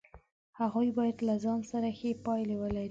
[0.59, 2.79] هغوی باید له ځان سره ښې پایلې ولري.